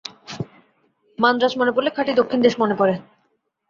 [1.19, 2.95] মান্দ্রাজ মনে পড়লে খাঁটি দক্ষিণদেশ মনে পড়ে।